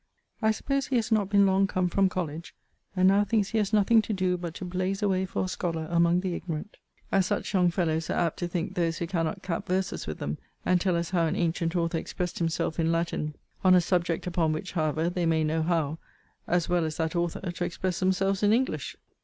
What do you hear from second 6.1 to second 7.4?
the ignorant; as